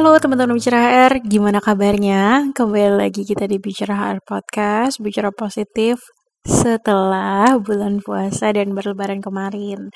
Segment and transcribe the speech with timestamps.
[0.00, 2.48] Halo teman-teman Bicara HR, gimana kabarnya?
[2.56, 6.00] Kembali lagi kita di Bicara HR Podcast, bicara positif
[6.40, 9.92] setelah bulan puasa dan berlebaran kemarin.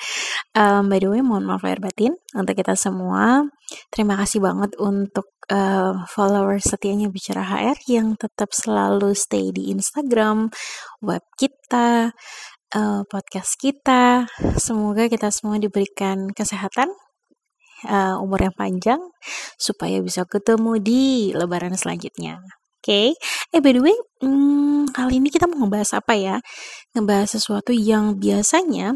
[0.52, 3.48] Um, by the way, mohon maaf lahir batin untuk kita semua.
[3.88, 10.52] Terima kasih banget untuk uh, followers setianya Bicara HR yang tetap selalu stay di Instagram,
[11.00, 12.12] web kita,
[12.76, 14.28] uh, podcast kita.
[14.60, 16.92] Semoga kita semua diberikan kesehatan,
[17.86, 19.00] uh, umur yang panjang
[19.56, 21.02] supaya bisa ketemu di
[21.32, 22.40] lebaran selanjutnya.
[22.84, 23.56] Oke, okay.
[23.56, 26.36] eh by the way, hmm, kali ini kita mau ngebahas apa ya?
[26.92, 28.92] Ngebahas sesuatu yang biasanya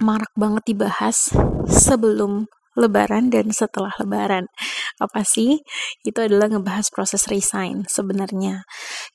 [0.00, 1.28] marak banget dibahas
[1.68, 4.50] sebelum lebaran dan setelah lebaran.
[4.98, 5.62] Apa sih?
[6.06, 8.66] Itu adalah ngebahas proses resign sebenarnya.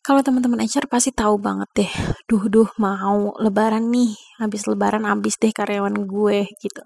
[0.03, 1.93] Kalau teman-teman HR pasti tahu banget deh,
[2.27, 6.83] duh duh mau lebaran nih, habis lebaran habis deh karyawan gue gitu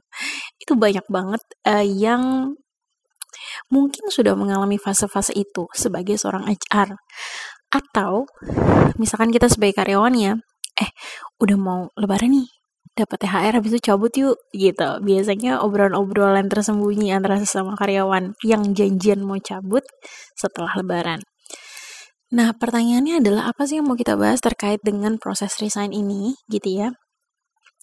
[0.57, 2.55] itu banyak banget uh, yang
[3.69, 6.97] mungkin sudah mengalami fase-fase itu sebagai seorang HR
[7.73, 8.29] atau
[9.01, 10.33] misalkan kita sebagai karyawan ya
[10.77, 10.89] eh
[11.41, 12.49] udah mau lebaran nih
[12.93, 19.25] dapat THR habis itu cabut yuk gitu biasanya obrolan-obrolan tersembunyi antara sesama karyawan yang janjian
[19.25, 19.83] mau cabut
[20.37, 21.21] setelah lebaran
[22.33, 26.81] Nah, pertanyaannya adalah apa sih yang mau kita bahas terkait dengan proses resign ini, gitu
[26.81, 26.89] ya?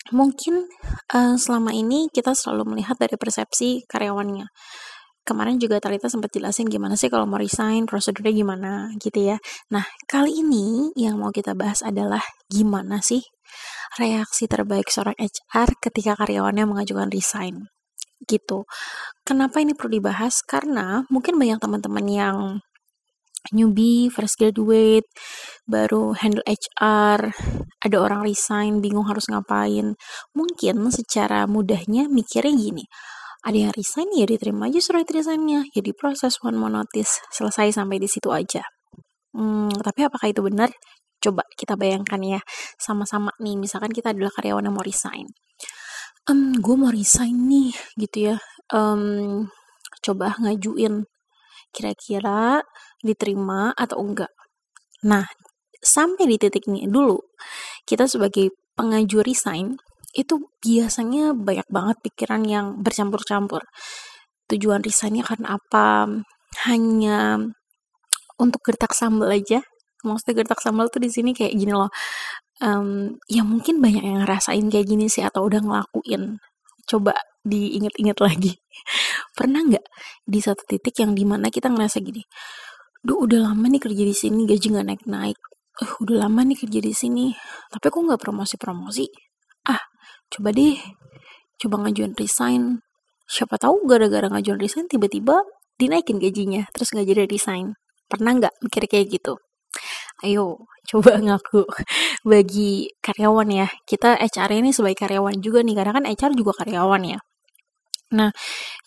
[0.09, 0.65] mungkin
[1.13, 4.49] uh, selama ini kita selalu melihat dari persepsi karyawannya.
[5.31, 9.39] Kemarin juga Talita sempat jelasin gimana sih kalau mau resign, prosedurnya gimana gitu ya.
[9.71, 12.19] Nah, kali ini yang mau kita bahas adalah
[12.51, 13.23] gimana sih
[13.95, 17.71] reaksi terbaik seorang HR ketika karyawannya mengajukan resign
[18.27, 18.67] gitu.
[19.23, 20.43] Kenapa ini perlu dibahas?
[20.43, 22.37] Karena mungkin banyak teman-teman yang
[23.55, 25.07] newbie, fresh graduate,
[25.63, 27.31] baru handle HR,
[27.87, 29.95] ada orang resign, bingung harus ngapain.
[30.35, 32.85] Mungkin secara mudahnya mikirnya gini,
[33.41, 37.97] ada yang resign ya diterima aja surat resignnya, ya diproses one more notice, selesai sampai
[37.97, 38.61] di situ aja.
[39.33, 40.69] Hmm, tapi apakah itu benar?
[41.21, 42.41] Coba kita bayangkan ya,
[42.77, 45.29] sama-sama nih, misalkan kita adalah karyawan yang mau resign.
[46.29, 48.37] Um, gue mau resign nih, gitu ya.
[48.73, 49.49] Um,
[50.05, 51.05] coba ngajuin
[51.71, 52.65] kira-kira
[53.01, 54.33] diterima atau enggak.
[55.07, 55.25] Nah,
[55.81, 57.17] sampai di titik ini dulu,
[57.89, 59.81] kita sebagai pengaju resign
[60.15, 63.63] itu biasanya banyak banget pikiran yang bercampur-campur.
[64.51, 66.11] Tujuan resignnya karena apa?
[66.67, 67.39] Hanya
[68.41, 69.63] untuk gertak sambal aja.
[70.03, 71.93] Maksudnya gertak sambal tuh di sini kayak gini loh.
[72.61, 76.43] Um, ya mungkin banyak yang ngerasain kayak gini sih atau udah ngelakuin.
[76.89, 78.53] Coba diinget-inget lagi.
[79.39, 79.87] Pernah nggak
[80.27, 82.21] di satu titik yang di mana kita ngerasa gini,
[83.01, 85.39] duh udah lama nih kerja di sini gaji nggak naik-naik,
[85.81, 87.33] uh, udah lama nih kerja di sini,
[87.73, 89.30] tapi kok nggak promosi-promosi?
[90.31, 90.79] Coba deh,
[91.59, 92.79] coba ngajuin resign.
[93.27, 95.43] Siapa tahu gara-gara ngajuin resign tiba-tiba
[95.75, 97.75] dinaikin gajinya, terus nggak jadi resign.
[98.07, 99.43] Pernah nggak mikir kayak gitu?
[100.23, 101.67] Ayo, coba ngaku
[102.31, 103.67] bagi karyawan ya.
[103.83, 107.19] Kita HR ini sebagai karyawan juga nih, karena kan HR juga karyawan ya.
[108.11, 108.35] Nah,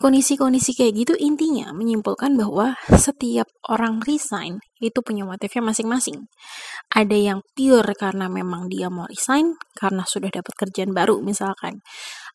[0.03, 6.27] kondisi-kondisi kayak gitu intinya menyimpulkan bahwa setiap orang resign itu punya motifnya masing-masing.
[6.91, 11.79] Ada yang pure karena memang dia mau resign karena sudah dapat kerjaan baru misalkan.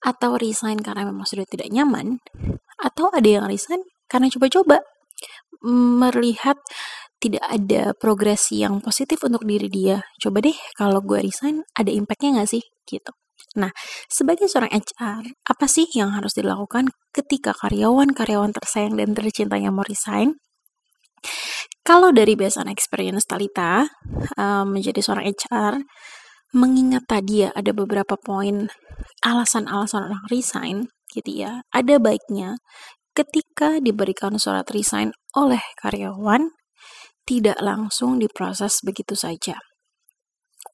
[0.01, 2.25] Atau resign karena memang sudah tidak nyaman.
[2.81, 4.81] Atau ada yang resign karena coba-coba
[5.69, 6.57] melihat
[7.21, 10.01] tidak ada progresi yang positif untuk diri dia.
[10.17, 12.65] Coba deh kalau gue resign ada impactnya gak sih?
[12.89, 13.13] Gitu.
[13.59, 13.75] Nah,
[14.07, 20.39] sebagai seorang HR, apa sih yang harus dilakukan ketika karyawan-karyawan tersayang dan tercintanya mau resign?
[21.83, 23.91] Kalau dari based on experience Talita
[24.39, 25.75] um, menjadi seorang HR,
[26.55, 28.71] mengingat tadi ya ada beberapa poin
[29.27, 30.77] alasan-alasan orang resign,
[31.11, 31.65] gitu ya.
[31.75, 32.61] Ada baiknya
[33.17, 36.55] ketika diberikan surat resign oleh karyawan,
[37.27, 39.59] tidak langsung diproses begitu saja.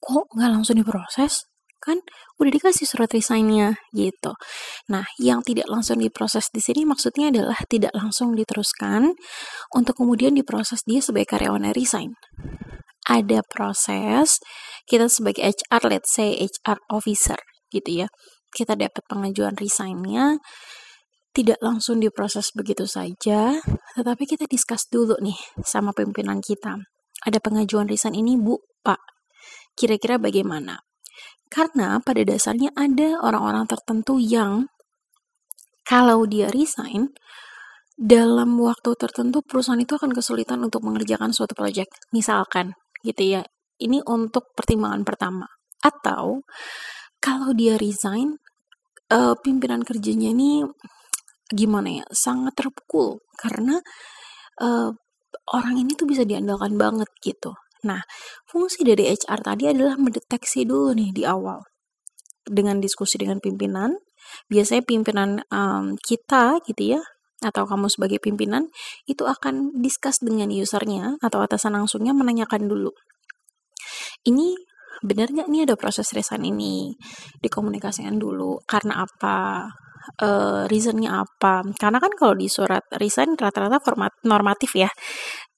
[0.03, 1.49] Kok nggak langsung diproses?
[1.81, 2.01] Kan
[2.41, 4.33] udah dikasih surat resignnya gitu.
[4.89, 9.13] Nah, yang tidak langsung diproses di sini maksudnya adalah tidak langsung diteruskan
[9.75, 12.17] untuk kemudian diproses dia sebagai karyawan resign.
[13.05, 14.41] Ada proses
[14.89, 17.37] kita sebagai HR, let's say HR officer
[17.69, 18.07] gitu ya.
[18.49, 20.39] Kita dapat pengajuan resignnya,
[21.35, 23.59] tidak langsung diproses begitu saja,
[23.99, 26.79] tetapi kita discuss dulu nih sama pimpinan kita.
[27.27, 29.01] Ada pengajuan resign ini, Bu, Pak.
[29.75, 30.79] Kira-kira bagaimana?
[31.49, 34.67] Karena pada dasarnya ada orang-orang tertentu yang
[35.85, 37.13] kalau dia resign,
[37.95, 41.87] dalam waktu tertentu perusahaan itu akan kesulitan untuk mengerjakan suatu proyek.
[42.11, 42.75] Misalkan
[43.05, 43.41] gitu ya,
[43.79, 45.47] ini untuk pertimbangan pertama.
[45.79, 46.43] Atau
[47.23, 48.35] kalau dia resign,
[49.13, 50.65] uh, pimpinan kerjanya ini
[51.47, 53.79] gimana ya, sangat terpukul karena
[54.59, 54.89] uh,
[55.53, 57.53] orang ini tuh bisa diandalkan banget gitu.
[57.83, 58.01] Nah,
[58.47, 61.59] fungsi dari HR tadi adalah mendeteksi dulu nih di awal
[62.47, 63.97] dengan diskusi dengan pimpinan.
[64.49, 67.01] Biasanya pimpinan um, kita gitu ya,
[67.43, 68.71] atau kamu sebagai pimpinan
[69.05, 72.89] itu akan discuss dengan usernya atau atasan langsungnya menanyakan dulu.
[74.25, 74.55] Ini
[75.03, 76.95] benar nggak nih ada proses resign ini
[77.43, 79.67] dikomunikasikan dulu karena apa
[80.23, 84.89] uh, reasonnya apa karena kan kalau di surat resign rata-rata format normatif ya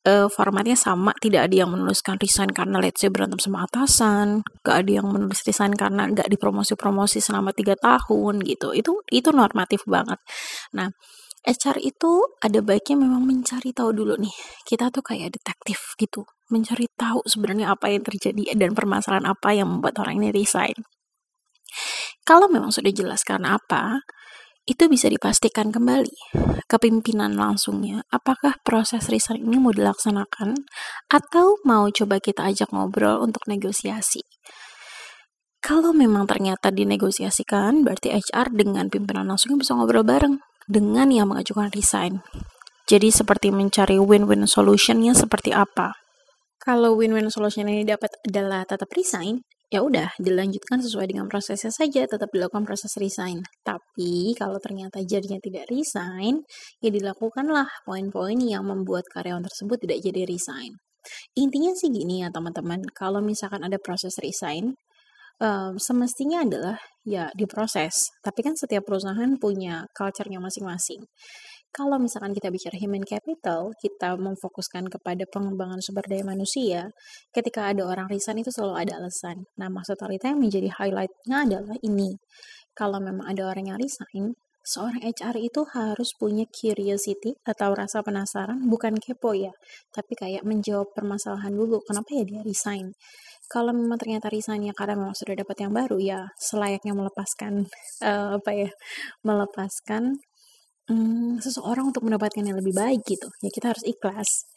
[0.07, 4.87] uh, formatnya sama tidak ada yang menuliskan resign karena let's say berantem sama atasan gak
[4.87, 10.17] ada yang menulis resign karena gak dipromosi-promosi selama tiga tahun gitu itu itu normatif banget
[10.71, 10.87] nah
[11.47, 14.35] HR itu ada baiknya memang mencari tahu dulu nih.
[14.67, 19.71] Kita tuh kayak detektif gitu, mencari tahu sebenarnya apa yang terjadi dan permasalahan apa yang
[19.71, 20.75] membuat orang ini resign.
[22.27, 24.03] Kalau memang sudah jelas karena apa,
[24.67, 26.11] itu bisa dipastikan kembali
[26.67, 30.59] ke pimpinan langsungnya apakah proses resign ini mau dilaksanakan
[31.07, 34.21] atau mau coba kita ajak ngobrol untuk negosiasi.
[35.63, 41.71] Kalau memang ternyata dinegosiasikan, berarti HR dengan pimpinan langsungnya bisa ngobrol bareng dengan yang mengajukan
[41.71, 42.21] resign.
[42.87, 45.95] Jadi seperti mencari win-win solutionnya seperti apa.
[46.59, 52.07] Kalau win-win solution ini dapat adalah tetap resign, ya udah dilanjutkan sesuai dengan prosesnya saja,
[52.07, 53.43] tetap dilakukan proses resign.
[53.63, 56.43] Tapi kalau ternyata jadinya tidak resign,
[56.79, 60.71] ya dilakukanlah poin-poin yang membuat karyawan tersebut tidak jadi resign.
[61.39, 64.75] Intinya sih gini ya teman-teman, kalau misalkan ada proses resign,
[65.39, 66.77] um, semestinya adalah
[67.07, 68.11] ya diproses.
[68.23, 71.03] Tapi kan setiap perusahaan punya culture-nya masing-masing.
[71.75, 76.89] Kalau misalkan kita bicara human capital, kita memfokuskan kepada pengembangan sumber daya manusia,
[77.35, 79.45] ketika ada orang resign itu selalu ada alasan.
[79.59, 82.17] Nah, maksud Alita yang menjadi highlight-nya adalah ini.
[82.73, 84.33] Kalau memang ada orang yang resign,
[84.65, 89.53] seorang HR itu harus punya curiosity atau rasa penasaran, bukan kepo ya,
[89.93, 92.95] tapi kayak menjawab permasalahan dulu, kenapa ya dia resign
[93.47, 97.63] kalau memang ternyata resignnya karena memang sudah dapat yang baru ya selayaknya melepaskan
[98.03, 98.69] uh, apa ya
[99.23, 100.19] melepaskan
[100.91, 103.27] um, seseorang untuk mendapatkan yang lebih baik gitu.
[103.43, 104.47] Ya kita harus ikhlas.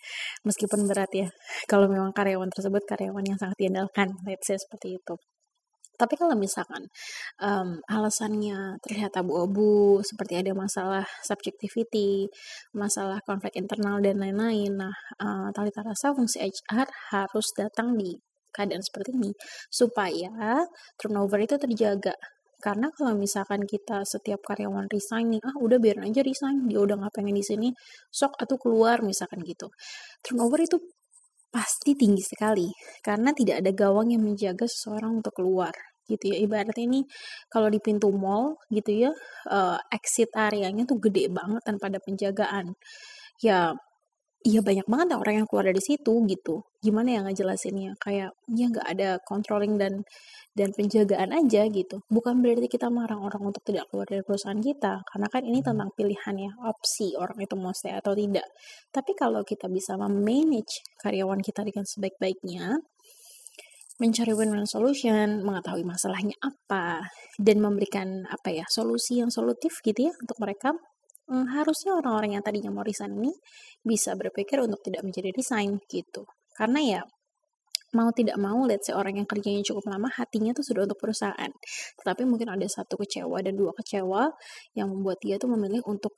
[0.46, 1.28] Meskipun berat ya.
[1.66, 5.14] Kalau memang karyawan tersebut karyawan yang sangat diandalkan let's say seperti itu.
[6.00, 6.88] Tapi kalau misalkan
[7.44, 12.24] um, alasannya terlihat abu-abu, seperti ada masalah subjectivity,
[12.72, 18.16] masalah konflik internal dan lain-lain, nah uh, Talita rasa fungsi HR harus datang di
[18.48, 19.30] keadaan seperti ini
[19.68, 20.64] supaya
[20.96, 22.16] turnover itu terjaga
[22.60, 26.96] karena kalau misalkan kita setiap karyawan resign nih ah udah biarin aja resign dia udah
[27.00, 27.68] nggak pengen di sini
[28.12, 29.72] sok atau keluar misalkan gitu.
[30.22, 30.76] Turnover itu
[31.50, 32.70] pasti tinggi sekali
[33.02, 35.74] karena tidak ada gawang yang menjaga seseorang untuk keluar
[36.06, 36.36] gitu ya.
[36.42, 37.00] Ibaratnya ini
[37.50, 39.10] kalau di pintu mall gitu ya
[39.50, 42.74] uh, exit areanya tuh gede banget tanpa ada penjagaan.
[43.42, 43.74] Ya
[44.40, 46.64] Iya banyak banget orang yang keluar dari situ gitu.
[46.80, 47.92] Gimana ya ngejelasinnya?
[48.00, 50.00] Kayak ya nggak ada controlling dan
[50.56, 52.00] dan penjagaan aja gitu.
[52.08, 55.92] Bukan berarti kita marah orang untuk tidak keluar dari perusahaan kita, karena kan ini tentang
[55.92, 58.48] pilihan ya, opsi orang itu mau stay atau tidak.
[58.88, 62.80] Tapi kalau kita bisa memanage karyawan kita dengan sebaik-baiknya,
[64.00, 67.04] mencari win-win solution, mengetahui masalahnya apa,
[67.36, 70.72] dan memberikan apa ya solusi yang solutif gitu ya untuk mereka,
[71.30, 73.32] hmm, harusnya orang-orang yang tadinya mau resign ini
[73.80, 76.26] bisa berpikir untuk tidak menjadi resign gitu.
[76.58, 77.00] Karena ya
[77.94, 81.50] mau tidak mau, let's say orang yang kerjanya cukup lama, hatinya tuh sudah untuk perusahaan.
[81.98, 84.30] Tetapi mungkin ada satu kecewa dan dua kecewa
[84.78, 86.14] yang membuat dia tuh memilih untuk,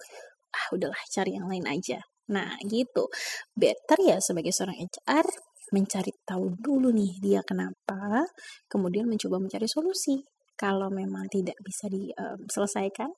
[0.52, 2.00] ah udahlah cari yang lain aja.
[2.32, 3.08] Nah gitu,
[3.56, 5.26] better ya sebagai seorang HR,
[5.72, 8.28] mencari tahu dulu nih dia kenapa,
[8.68, 10.20] kemudian mencoba mencari solusi.
[10.52, 13.08] Kalau memang tidak bisa diselesaikan,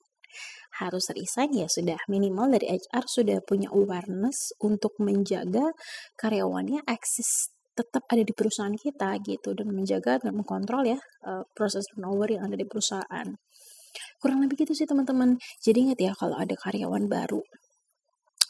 [0.81, 5.71] harus resign ya sudah minimal dari HR sudah punya awareness untuk menjaga
[6.19, 11.83] karyawannya eksis tetap ada di perusahaan kita gitu dan menjaga dan mengkontrol ya uh, proses
[11.91, 13.27] turnover yang ada di perusahaan.
[14.19, 15.35] Kurang lebih gitu sih teman-teman.
[15.59, 17.43] Jadi ingat ya kalau ada karyawan baru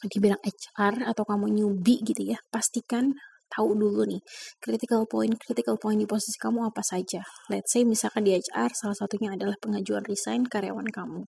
[0.05, 3.17] di bidang HR atau kamu newbie gitu ya, pastikan
[3.51, 4.21] tahu dulu nih
[4.59, 7.21] critical point critical point di posisi kamu apa saja.
[7.49, 11.23] Let's say misalkan di HR salah satunya adalah pengajuan resign karyawan kamu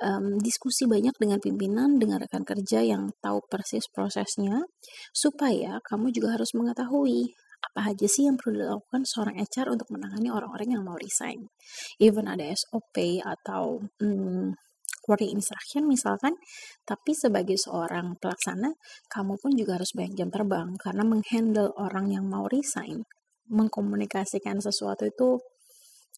[0.00, 4.64] um, diskusi banyak dengan pimpinan, dengan rekan kerja yang tahu persis prosesnya,
[5.12, 10.32] supaya kamu juga harus mengetahui apa aja sih yang perlu dilakukan seorang HR untuk menangani
[10.32, 11.44] orang-orang yang mau resign.
[12.00, 14.56] Even ada SOP atau hmm,
[15.10, 16.38] working instruction misalkan,
[16.86, 18.78] tapi sebagai seorang pelaksana,
[19.10, 23.02] kamu pun juga harus banyak jam terbang karena menghandle orang yang mau resign,
[23.50, 25.42] mengkomunikasikan sesuatu itu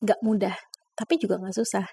[0.04, 0.54] gak mudah
[0.92, 1.86] tapi juga nggak susah.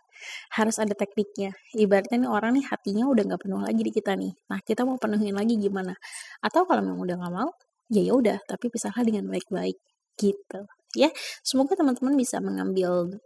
[0.60, 1.56] Harus ada tekniknya.
[1.74, 4.34] Ibaratnya nih orang nih hatinya udah nggak penuh lagi di kita nih.
[4.52, 5.96] Nah kita mau penuhin lagi gimana?
[6.44, 7.50] Atau kalau memang udah nggak mau
[7.90, 9.78] ya ya udah tapi pisahlah dengan baik-baik
[10.20, 10.62] gitu.
[10.94, 11.10] Ya
[11.42, 13.18] semoga teman-teman bisa mengambil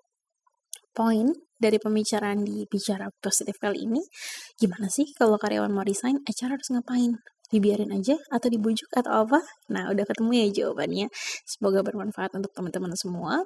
[0.94, 4.03] poin dari pembicaraan di bicara positif kali ini
[4.60, 7.15] gimana sih kalau karyawan mau resign acara harus ngapain?
[7.48, 9.39] Dibiarin aja atau dibujuk atau apa?
[9.72, 11.08] Nah udah ketemu ya jawabannya.
[11.48, 13.39] Semoga bermanfaat untuk teman-teman semua.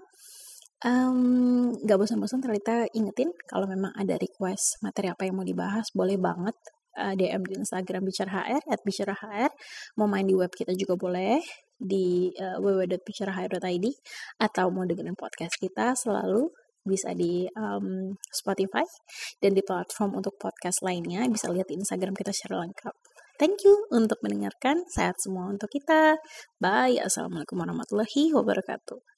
[0.86, 6.22] Um, gak bosan-bosan ternyata ingetin kalau memang ada request materi apa yang mau dibahas boleh
[6.22, 6.54] banget
[7.02, 9.52] uh, eh, DM di Instagram bicara HR at bicara HR
[9.98, 11.42] mau main di web kita juga boleh
[11.82, 13.86] di uh, www.bicarahr.id
[14.38, 16.46] atau mau dengerin podcast kita selalu
[16.88, 18.88] bisa di um, Spotify
[19.44, 22.96] dan di platform untuk podcast lainnya bisa lihat di Instagram kita secara lengkap.
[23.38, 24.82] Thank you untuk mendengarkan.
[24.90, 26.18] Sehat semua untuk kita.
[26.58, 26.98] Bye.
[26.98, 29.17] Assalamualaikum warahmatullahi wabarakatuh.